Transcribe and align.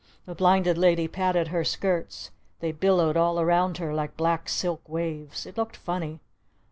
The 0.25 0.33
Blinded 0.33 0.79
Lady 0.79 1.07
patted 1.07 1.49
her 1.49 1.63
skirts. 1.63 2.31
They 2.59 2.71
billowed 2.71 3.15
all 3.15 3.39
around 3.39 3.77
her 3.77 3.93
like 3.93 4.17
black 4.17 4.49
silk 4.49 4.89
waves. 4.89 5.45
It 5.45 5.57
looked 5.57 5.77
funny. 5.77 6.21